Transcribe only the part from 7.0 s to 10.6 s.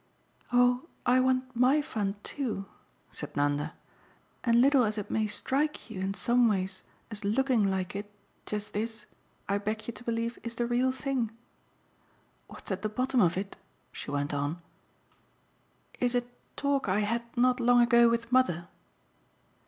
as looking like it, just this, I beg you to believe, is